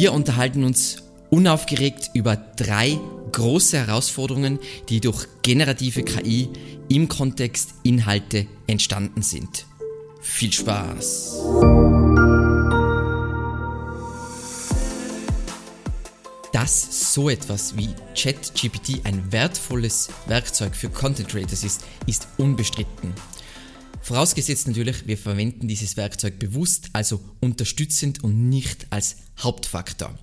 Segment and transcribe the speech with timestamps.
[0.00, 3.00] Wir unterhalten uns unaufgeregt über drei
[3.32, 6.50] große Herausforderungen, die durch generative KI
[6.88, 9.66] im Kontext Inhalte entstanden sind.
[10.20, 11.40] Viel Spaß!
[16.52, 23.14] Dass so etwas wie ChatGPT ein wertvolles Werkzeug für Content Creators ist, ist unbestritten.
[24.08, 30.18] Vorausgesetzt natürlich, wir verwenden dieses Werkzeug bewusst, also unterstützend und nicht als Hauptfaktor.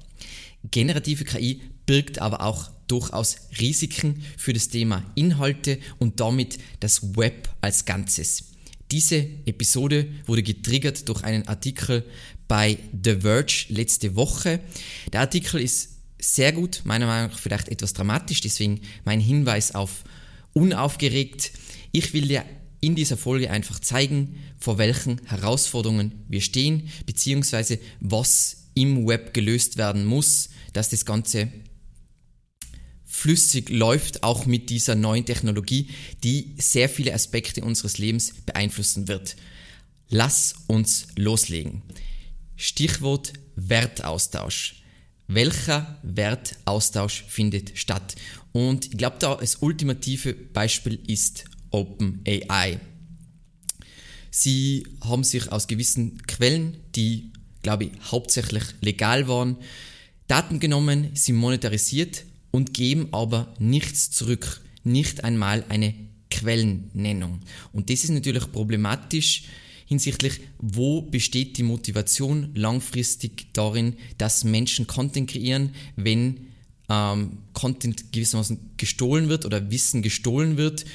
[0.71, 7.47] Generative KI birgt aber auch durchaus Risiken für das Thema Inhalte und damit das Web
[7.61, 8.45] als Ganzes.
[8.89, 12.05] Diese Episode wurde getriggert durch einen Artikel
[12.47, 14.61] bei The Verge letzte Woche.
[15.13, 15.89] Der Artikel ist
[16.19, 20.05] sehr gut, meiner Meinung nach vielleicht etwas dramatisch, deswegen mein Hinweis auf
[20.53, 21.51] unaufgeregt.
[21.91, 22.45] Ich will dir
[22.81, 29.77] in dieser Folge einfach zeigen, vor welchen Herausforderungen wir stehen, beziehungsweise was im Web gelöst
[29.77, 31.51] werden muss, dass das Ganze
[33.05, 35.89] flüssig läuft, auch mit dieser neuen Technologie,
[36.23, 39.37] die sehr viele Aspekte unseres Lebens beeinflussen wird.
[40.09, 41.81] Lass uns loslegen.
[42.55, 44.83] Stichwort Wertaustausch.
[45.27, 48.15] Welcher Wertaustausch findet statt?
[48.51, 52.79] Und ich glaube, da das ultimative Beispiel ist OpenAI.
[54.31, 59.57] Sie haben sich aus gewissen Quellen, die, glaube ich, hauptsächlich legal waren,
[60.27, 65.93] Daten genommen, sie monetarisiert und geben aber nichts zurück, nicht einmal eine
[66.31, 67.39] Quellennennung.
[67.71, 69.43] Und das ist natürlich problematisch
[69.85, 76.47] hinsichtlich, wo besteht die Motivation langfristig darin, dass Menschen Content kreieren, wenn
[76.89, 80.85] ähm, Content gewissermaßen gestohlen wird oder Wissen gestohlen wird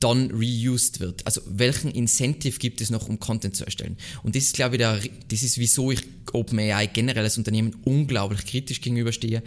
[0.00, 1.24] dann reused wird.
[1.26, 3.96] Also welchen Incentive gibt es noch, um Content zu erstellen?
[4.22, 4.98] Und das ist, glaube ich, der,
[5.28, 6.00] das ist, wieso ich
[6.32, 9.42] OpenAI generell als Unternehmen unglaublich kritisch gegenüberstehe.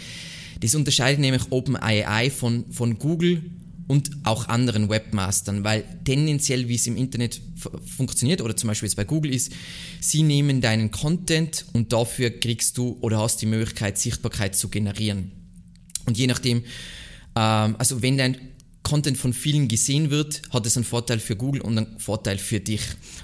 [0.60, 3.44] Das unterscheidet nämlich OpenAI von, von Google
[3.88, 7.42] und auch anderen Webmastern, weil tendenziell, wie es im Internet
[7.86, 9.52] funktioniert oder zum Beispiel es bei Google ist,
[10.00, 15.32] sie nehmen deinen Content und dafür kriegst du oder hast die Möglichkeit, Sichtbarkeit zu generieren.
[16.06, 16.64] Und je nachdem,
[17.36, 18.38] ähm, also wenn dein
[18.94, 22.60] Content von vielen gesehen wird, hat es einen Vorteil für Google und einen Vorteil für
[22.60, 22.84] dich.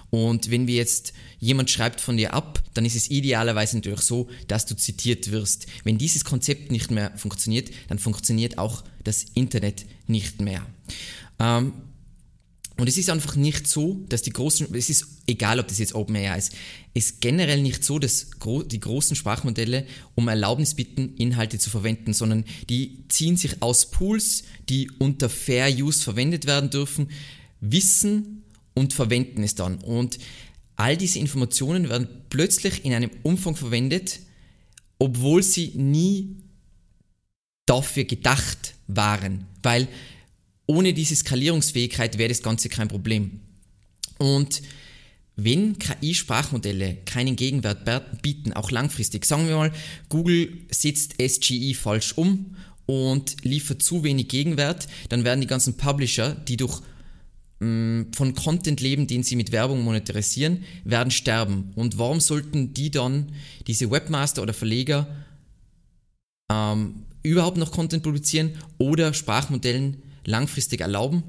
[0.09, 4.29] Und wenn wir jetzt jemand schreibt von dir ab, dann ist es idealerweise natürlich so,
[4.47, 5.67] dass du zitiert wirst.
[5.83, 10.65] Wenn dieses Konzept nicht mehr funktioniert, dann funktioniert auch das Internet nicht mehr.
[11.37, 11.73] Ähm,
[12.79, 15.93] und es ist einfach nicht so, dass die großen, es ist egal, ob das jetzt
[15.93, 16.53] OpenAI ist,
[16.93, 19.85] ist generell nicht so, dass die großen Sprachmodelle
[20.15, 25.69] um Erlaubnis bitten, Inhalte zu verwenden, sondern die ziehen sich aus Pools, die unter Fair
[25.69, 27.09] Use verwendet werden dürfen,
[27.59, 28.43] wissen
[28.75, 29.79] und verwenden es dann.
[29.79, 30.17] Und
[30.77, 34.19] all diese Informationen werden plötzlich in einem Umfang verwendet,
[34.99, 36.37] obwohl sie nie
[37.65, 39.89] dafür gedacht waren, weil
[40.69, 43.39] ohne diese Skalierungsfähigkeit wäre das Ganze kein Problem.
[44.19, 44.61] Und
[45.35, 49.71] wenn KI-Sprachmodelle keinen Gegenwert bieten, auch langfristig, sagen wir mal,
[50.09, 56.35] Google setzt SGE falsch um und liefert zu wenig Gegenwert, dann werden die ganzen Publisher,
[56.35, 56.81] die durch
[57.61, 61.71] mm, von Content leben, den sie mit Werbung monetarisieren, werden sterben.
[61.73, 63.31] Und warum sollten die dann,
[63.65, 65.07] diese Webmaster oder Verleger,
[66.51, 71.23] ähm, überhaupt noch Content produzieren oder Sprachmodellen langfristig erlauben,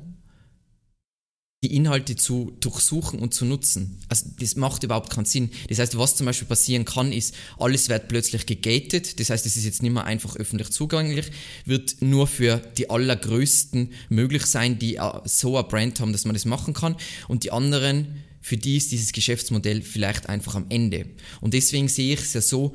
[1.62, 3.98] die Inhalte zu durchsuchen und zu nutzen.
[4.08, 5.50] Also das macht überhaupt keinen Sinn.
[5.68, 9.20] Das heißt, was zum Beispiel passieren kann, ist, alles wird plötzlich gegated.
[9.20, 11.30] Das heißt, es ist jetzt nicht mehr einfach öffentlich zugänglich,
[11.66, 16.46] wird nur für die allergrößten möglich sein, die so eine Brand haben, dass man das
[16.46, 16.96] machen kann.
[17.28, 21.04] Und die anderen, für die ist dieses Geschäftsmodell vielleicht einfach am Ende.
[21.42, 22.74] Und deswegen sehe ich es ja so,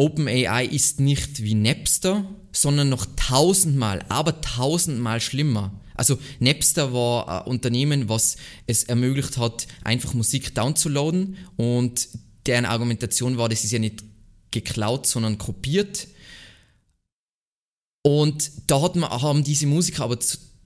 [0.00, 5.78] OpenAI ist nicht wie Napster, sondern noch tausendmal, aber tausendmal schlimmer.
[5.94, 12.08] Also Napster war ein Unternehmen, was es ermöglicht hat, einfach Musik downzuladen und
[12.46, 14.02] deren Argumentation war, das ist ja nicht
[14.50, 16.08] geklaut, sondern kopiert.
[18.00, 20.18] Und da hat man, haben diese Musiker aber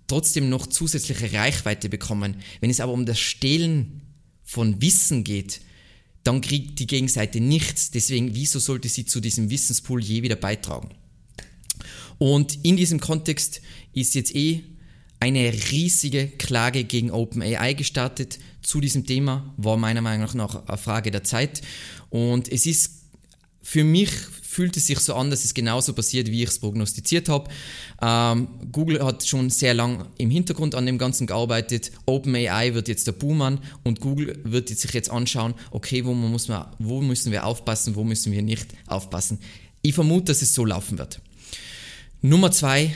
[0.07, 2.37] trotzdem noch zusätzliche Reichweite bekommen.
[2.61, 4.03] Wenn es aber um das Stehlen
[4.45, 5.61] von Wissen geht,
[6.25, 7.91] dann kriegt die Gegenseite nichts.
[7.91, 10.91] Deswegen, wieso sollte sie zu diesem Wissenspool je wieder beitragen?
[12.19, 13.61] Und in diesem Kontext
[13.93, 14.65] ist jetzt eh
[15.21, 18.39] eine riesige Klage gegen OpenAI gestartet.
[18.63, 21.63] Zu diesem Thema war meiner Meinung nach eine Frage der Zeit.
[22.11, 23.04] Und es ist
[23.65, 24.11] für mich
[24.43, 27.51] fühlt es sich so an, dass es genauso passiert, wie ich es prognostiziert habe.
[28.01, 31.91] Ähm, Google hat schon sehr lang im Hintergrund an dem Ganzen gearbeitet.
[32.07, 36.67] OpenAI wird jetzt der Boomer und Google wird sich jetzt anschauen, okay, wo, muss man,
[36.79, 39.39] wo müssen wir aufpassen, wo müssen wir nicht aufpassen.
[39.81, 41.21] Ich vermute, dass es so laufen wird.
[42.21, 42.95] Nummer zwei,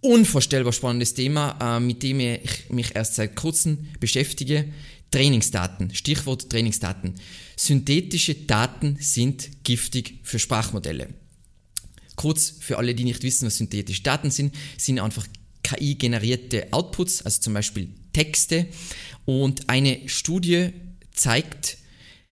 [0.00, 4.66] unvorstellbar spannendes Thema, äh, mit dem ich mich erst seit kurzem beschäftige.
[5.14, 5.94] Trainingsdaten.
[5.94, 7.14] Stichwort Trainingsdaten.
[7.56, 11.14] Synthetische Daten sind giftig für Sprachmodelle.
[12.16, 15.28] Kurz für alle, die nicht wissen, was synthetische Daten sind, sind einfach
[15.62, 18.66] KI-generierte Outputs, also zum Beispiel Texte.
[19.24, 20.70] Und eine Studie
[21.12, 21.78] zeigt,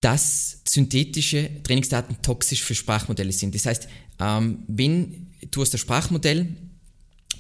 [0.00, 3.55] dass synthetische Trainingsdaten toxisch für Sprachmodelle sind.
[3.55, 3.87] Das heißt,
[4.19, 6.56] ähm, wenn du hast ein Sprachmodell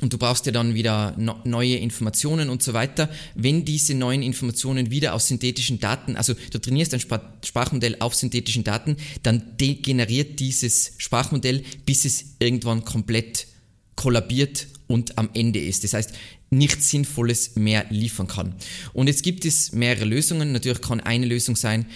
[0.00, 3.08] und du brauchst ja dann wieder no neue Informationen und so weiter.
[3.34, 8.64] Wenn diese neuen Informationen wieder aus synthetischen Daten, also du trainierst ein Sprachmodell auf synthetischen
[8.64, 13.46] Daten, dann degeneriert dieses Sprachmodell, bis es irgendwann komplett
[13.94, 15.84] kollabiert und am Ende ist.
[15.84, 16.12] Das heißt,
[16.50, 18.54] nichts Sinnvolles mehr liefern kann.
[18.92, 20.52] Und jetzt gibt es mehrere Lösungen.
[20.52, 21.86] Natürlich kann eine Lösung sein,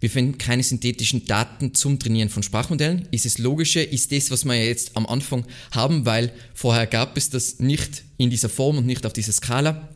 [0.00, 3.08] wir finden keine synthetischen Daten zum Trainieren von Sprachmodellen.
[3.10, 7.30] Ist es logische, ist das, was wir jetzt am Anfang haben, weil vorher gab es
[7.30, 9.88] das nicht in dieser Form und nicht auf dieser Skala.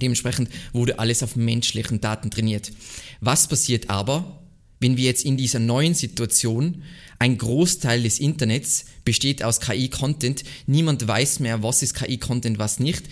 [0.00, 2.72] Dementsprechend wurde alles auf menschlichen Daten trainiert.
[3.20, 4.42] Was passiert aber,
[4.80, 6.82] wenn wir jetzt in dieser neuen Situation
[7.20, 13.04] ein Großteil des Internets besteht aus KI-Content, niemand weiß mehr, was ist KI-Content, was nicht,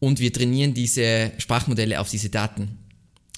[0.00, 2.78] und wir trainieren diese Sprachmodelle auf diese Daten.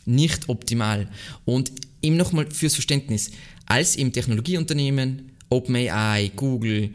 [0.05, 1.09] Nicht optimal.
[1.45, 3.31] Und eben nochmal fürs Verständnis,
[3.67, 6.91] als eben Technologieunternehmen, OpenAI, Google,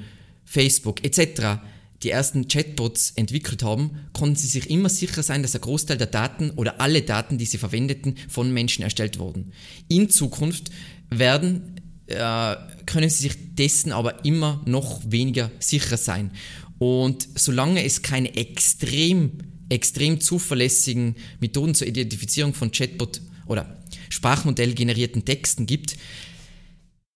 [0.45, 1.61] Facebook etc.
[2.03, 6.07] die ersten Chatbots entwickelt haben, konnten sie sich immer sicher sein, dass ein Großteil der
[6.07, 9.51] Daten oder alle Daten, die sie verwendeten, von Menschen erstellt wurden.
[9.87, 10.71] In Zukunft
[11.09, 12.55] werden, äh,
[12.85, 16.31] können sie sich dessen aber immer noch weniger sicher sein.
[16.77, 19.31] Und solange es keine extrem,
[19.69, 23.77] extrem zuverlässigen Methoden zur Identifizierung von Chatbot oder
[24.09, 25.97] Sprachmodell generierten Texten gibt,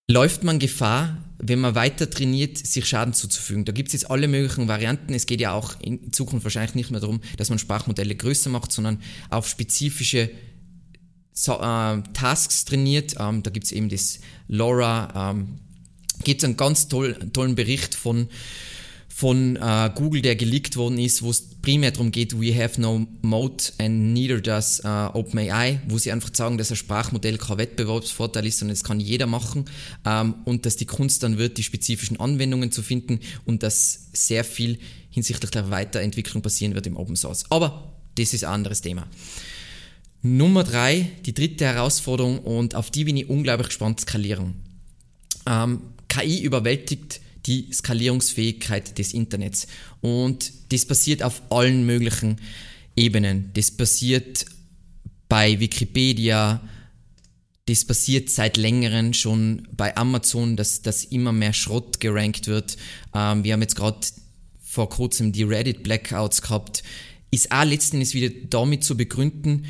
[0.10, 3.64] läuft man Gefahr, wenn man weiter trainiert, sich Schaden zuzufügen.
[3.66, 5.14] Da gibt es jetzt alle möglichen Varianten.
[5.14, 8.72] Es geht ja auch in Zukunft wahrscheinlich nicht mehr darum, dass man Sprachmodelle größer macht,
[8.72, 10.32] sondern auf spezifische
[11.32, 13.16] so, äh, Tasks trainiert.
[13.20, 15.32] Ähm, da gibt es eben das LoRa.
[15.32, 15.60] Ähm,
[16.24, 18.28] gibt es einen ganz toll, tollen Bericht von
[19.20, 23.06] von äh, Google, der geleakt worden ist, wo es primär darum geht, we have no
[23.22, 28.46] mode and neither does uh, OpenAI, wo sie einfach sagen, dass ein Sprachmodell kein Wettbewerbsvorteil
[28.46, 29.66] ist, sondern das kann jeder machen
[30.06, 34.46] ähm, und dass die Kunst dann wird, die spezifischen Anwendungen zu finden und dass sehr
[34.46, 34.80] viel
[35.10, 37.44] hinsichtlich der Weiterentwicklung passieren wird im Open Source.
[37.50, 39.06] Aber das ist ein anderes Thema.
[40.22, 44.56] Nummer drei, die dritte Herausforderung und auf die bin ich unglaublich gespannt, Skalierung.
[45.46, 47.20] Ähm, KI überwältigt
[47.50, 49.68] die Skalierungsfähigkeit des Internets.
[50.02, 52.38] Und das passiert auf allen möglichen
[52.96, 53.50] Ebenen.
[53.56, 54.46] Das passiert
[55.28, 56.62] bei Wikipedia,
[57.66, 62.78] das passiert seit längerem schon bei Amazon, dass, dass immer mehr Schrott gerankt wird.
[63.14, 64.00] Ähm, wir haben jetzt gerade
[64.60, 66.84] vor kurzem die Reddit Blackouts gehabt.
[67.32, 69.66] Ist auch letztendlich wieder damit zu begründen,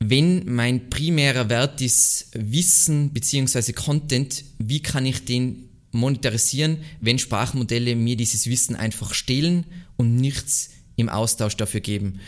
[0.00, 3.72] wenn mein primärer Wert ist Wissen bzw.
[3.72, 5.67] Content, wie kann ich den
[5.98, 9.66] monetarisieren, wenn Sprachmodelle mir dieses Wissen einfach stehlen
[9.96, 12.20] und nichts im Austausch dafür geben.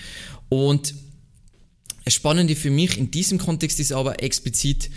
[0.49, 0.95] Und
[2.05, 4.91] das Spannende für mich in diesem Kontext ist aber explizit,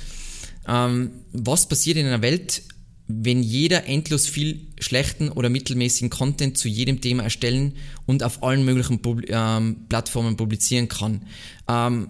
[0.68, 2.64] ähm, was passiert in einer Welt,
[3.08, 7.76] wenn jeder endlos viel schlechten oder mittelmäßigen Content zu jedem Thema erstellen
[8.06, 11.26] und auf allen möglichen Pub ähm, Plattformen publizieren kann.
[11.68, 12.10] Ähm,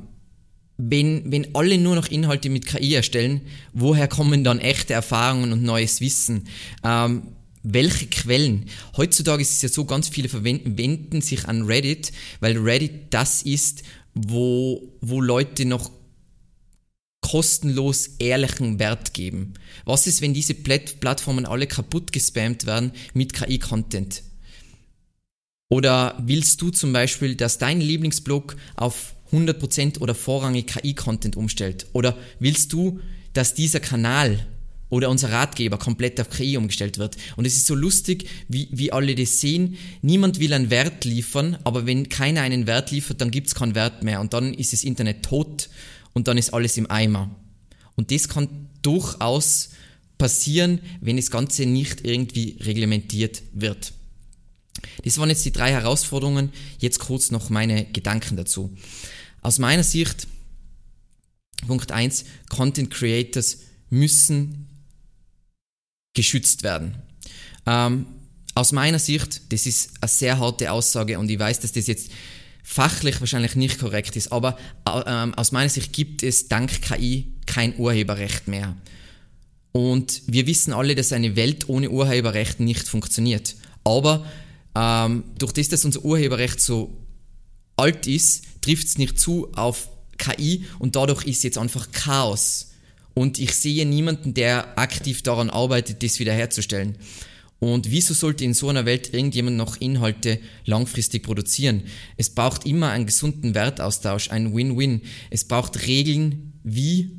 [0.77, 3.41] wenn, wenn alle nur noch Inhalte mit KI erstellen,
[3.73, 6.47] woher kommen dann echte Erfahrungen und neues Wissen?
[6.83, 7.23] Ähm,
[7.63, 8.65] welche Quellen?
[8.97, 12.11] Heutzutage ist es ja so, ganz viele verwenden sich an Reddit,
[12.41, 15.91] weil Reddit das ist, wo, wo Leute noch
[17.21, 19.53] kostenlos ehrlichen Wert geben.
[19.85, 24.23] Was ist, wenn diese Plattformen alle kaputt gespammt werden mit KI-Content?
[25.69, 31.87] Oder willst du zum Beispiel, dass dein Lieblingsblog auf 100% oder vorrangig KI-Content umstellt?
[31.93, 32.99] Oder willst du,
[33.33, 34.45] dass dieser Kanal
[34.89, 37.17] oder unser Ratgeber komplett auf KI umgestellt wird?
[37.35, 39.77] Und es ist so lustig, wie, wie alle das sehen.
[40.01, 43.75] Niemand will einen Wert liefern, aber wenn keiner einen Wert liefert, dann gibt es keinen
[43.75, 45.69] Wert mehr und dann ist das Internet tot
[46.13, 47.35] und dann ist alles im Eimer.
[47.95, 49.69] Und das kann durchaus
[50.17, 53.93] passieren, wenn das Ganze nicht irgendwie reglementiert wird.
[55.03, 56.51] Das waren jetzt die drei Herausforderungen.
[56.79, 58.75] Jetzt kurz noch meine Gedanken dazu.
[59.43, 60.27] Aus meiner Sicht,
[61.67, 63.59] Punkt 1, Content Creators
[63.89, 64.69] müssen
[66.13, 66.95] geschützt werden.
[67.65, 68.05] Ähm,
[68.55, 72.11] aus meiner Sicht, das ist eine sehr harte Aussage und ich weiß, dass das jetzt
[72.63, 74.91] fachlich wahrscheinlich nicht korrekt ist, aber äh,
[75.35, 78.75] aus meiner Sicht gibt es dank KI kein Urheberrecht mehr.
[79.73, 83.55] Und wir wissen alle, dass eine Welt ohne Urheberrecht nicht funktioniert.
[83.83, 84.25] Aber
[84.75, 86.95] ähm, durch das, dass unser Urheberrecht so
[87.75, 92.71] alt ist, trifft es nicht zu auf KI und dadurch ist jetzt einfach Chaos.
[93.13, 96.97] Und ich sehe niemanden, der aktiv daran arbeitet, das wiederherzustellen.
[97.59, 101.83] Und wieso sollte in so einer Welt irgendjemand noch Inhalte langfristig produzieren?
[102.17, 105.01] Es braucht immer einen gesunden Wertaustausch, ein Win-Win.
[105.29, 107.11] Es braucht Regeln, wie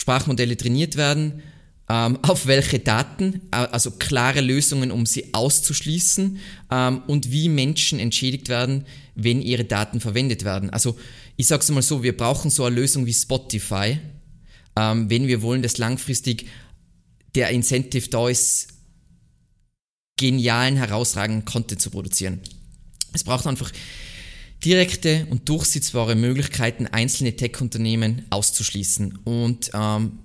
[0.00, 1.42] Sprachmodelle trainiert werden,
[1.90, 6.38] ähm, auf welche Daten, also klare Lösungen, um sie auszuschließen
[6.70, 10.70] ähm, und wie Menschen entschädigt werden, wenn ihre Daten verwendet werden.
[10.70, 10.96] Also
[11.36, 13.98] ich sage es mal so, wir brauchen so eine Lösung wie Spotify,
[14.76, 16.46] ähm, wenn wir wollen, dass langfristig
[17.34, 18.68] der Incentive da ist,
[20.16, 22.38] genialen, herausragenden Content zu produzieren.
[23.12, 23.72] Es braucht einfach
[24.64, 29.18] direkte und durchsetzbare Möglichkeiten, einzelne Tech-Unternehmen auszuschließen.
[29.24, 30.20] Und ähm,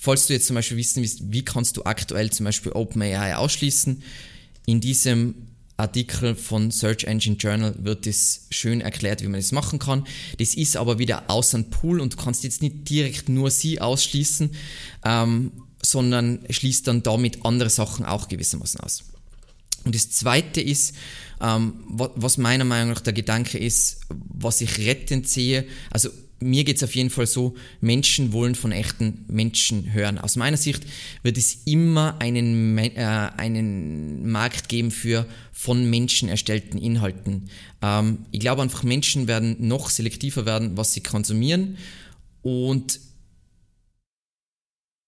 [0.00, 4.02] falls du jetzt zum Beispiel wissen willst, wie kannst du aktuell zum Beispiel OpenAI ausschließen,
[4.66, 5.34] in diesem
[5.76, 10.06] Artikel von Search Engine Journal wird es schön erklärt, wie man das machen kann.
[10.38, 13.80] Das ist aber wieder außer ein Pool und du kannst jetzt nicht direkt nur sie
[13.80, 14.50] ausschließen,
[15.04, 15.52] ähm,
[15.82, 19.04] sondern schließt dann damit andere Sachen auch gewissermaßen aus.
[19.84, 20.94] Und das Zweite ist,
[21.40, 26.76] ähm, was meiner Meinung nach der Gedanke ist, was ich rettend sehe, also mir geht
[26.76, 30.18] es auf jeden Fall so, Menschen wollen von echten Menschen hören.
[30.18, 30.82] Aus meiner Sicht
[31.22, 37.50] wird es immer einen, äh, einen Markt geben für von Menschen erstellten Inhalten.
[37.82, 41.76] Ähm, ich glaube einfach, Menschen werden noch selektiver werden, was sie konsumieren.
[42.42, 43.00] Und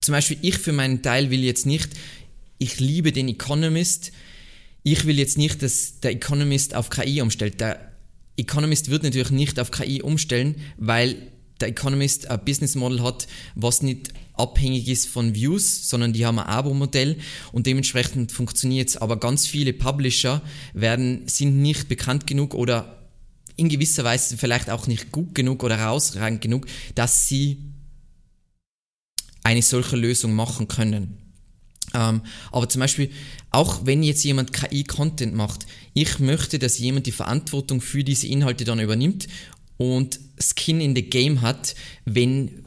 [0.02, 1.90] zum Beispiel ich für meinen Teil will jetzt nicht,
[2.58, 4.12] ich liebe den Economist,
[4.82, 7.60] ich will jetzt nicht, dass der Economist auf KI umstellt.
[7.60, 7.91] Der
[8.36, 13.82] Economist wird natürlich nicht auf KI umstellen, weil der Economist ein Business Model hat, was
[13.82, 17.18] nicht abhängig ist von Views, sondern die haben ein Abo-Modell
[17.52, 18.96] und dementsprechend funktioniert es.
[18.96, 20.42] Aber ganz viele Publisher
[20.74, 22.98] werden, sind nicht bekannt genug oder
[23.56, 27.58] in gewisser Weise vielleicht auch nicht gut genug oder herausragend genug, dass sie
[29.44, 31.21] eine solche Lösung machen können.
[31.94, 33.10] Ähm, aber zum Beispiel,
[33.50, 38.64] auch wenn jetzt jemand KI-Content macht, ich möchte, dass jemand die Verantwortung für diese Inhalte
[38.64, 39.28] dann übernimmt
[39.76, 41.74] und Skin in the Game hat,
[42.04, 42.64] wenn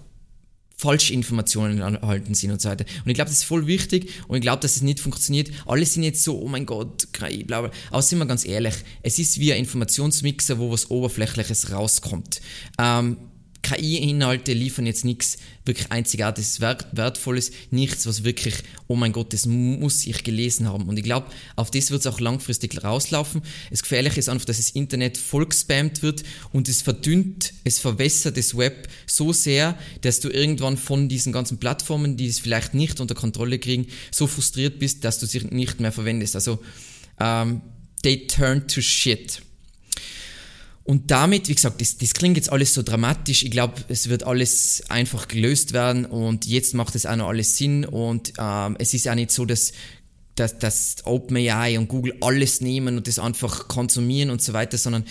[0.77, 2.85] falsche Informationen erhalten sind und so weiter.
[3.03, 5.49] Und ich glaube, das ist voll wichtig und ich glaube, dass es nicht funktioniert.
[5.65, 7.71] Alle sind jetzt so, oh mein Gott, KI, bla bla.
[7.91, 12.41] Aber sind wir ganz ehrlich, es ist wie ein Informationsmixer, wo was Oberflächliches rauskommt.
[12.77, 13.17] Ähm,
[13.65, 18.53] KI-Inhalte liefern jetzt nichts wirklich einzigartiges, Wert, wertvolles, nichts, was wirklich,
[18.87, 20.87] oh mein Gott, das muss ich gelesen haben.
[20.87, 23.41] Und ich glaube, auf das wird es auch langfristig rauslaufen.
[23.71, 28.37] Das Gefährliche ist einfach, dass das Internet voll gespammt wird und es verdünnt, es verwässert
[28.37, 32.99] das Web so sehr, dass du irgendwann von diesen ganzen Plattformen, die es vielleicht nicht
[32.99, 36.35] unter Kontrolle kriegen, so frustriert bist, dass du sie nicht mehr verwendest.
[36.35, 36.59] Also,
[37.19, 37.61] ähm,
[38.03, 39.41] they turn to shit.
[40.85, 43.41] Und damit, wie gesagt, das, das klingt jetzt alles so dramatisch.
[43.43, 47.57] Ich glaube, es wird alles einfach gelöst werden und jetzt macht es auch noch alles
[47.57, 49.73] Sinn und ähm, es ist auch nicht so, dass,
[50.35, 55.05] dass, dass OpenAI und Google alles nehmen und das einfach konsumieren und so weiter, sondern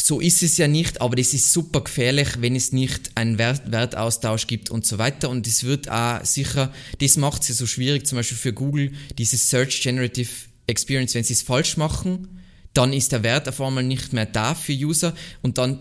[0.00, 3.72] so ist es ja nicht, aber das ist super gefährlich, wenn es nicht einen Wert,
[3.72, 5.28] Wertaustausch gibt und so weiter.
[5.28, 8.92] Und es wird auch sicher, das macht es ja so schwierig, zum Beispiel für Google,
[9.18, 10.30] dieses Search Generative
[10.68, 12.35] Experience, wenn sie es falsch machen,
[12.76, 15.78] dann ist der Wert auf einmal nicht mehr da für User und dann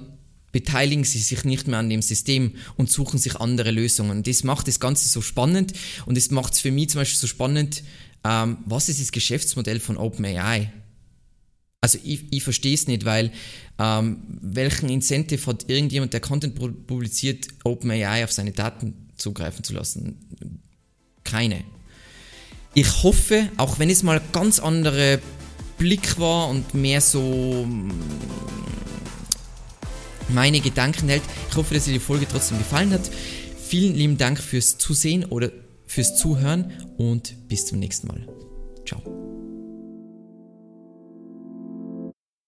[0.51, 4.23] beteiligen sie sich nicht mehr an dem System und suchen sich andere Lösungen.
[4.23, 5.73] Das macht das Ganze so spannend
[6.05, 7.83] und es macht es für mich zum Beispiel so spannend,
[8.23, 10.71] ähm, was ist das Geschäftsmodell von OpenAI?
[11.81, 13.31] Also ich, ich verstehe es nicht, weil
[13.77, 20.61] ähm, welchen Incentive hat irgendjemand, der Content publiziert, OpenAI auf seine Daten zugreifen zu lassen?
[21.25, 21.65] Keine.
[22.73, 25.19] Ich hoffe, auch wenn es mal ganz andere
[25.77, 27.91] Blick war und mehr so mm,
[30.29, 31.23] meine Gedanken hält.
[31.49, 33.09] Ich hoffe, dass dir die Folge trotzdem gefallen hat.
[33.67, 35.51] Vielen lieben Dank fürs Zusehen oder
[35.87, 38.27] fürs Zuhören und bis zum nächsten Mal.
[38.85, 39.24] Ciao.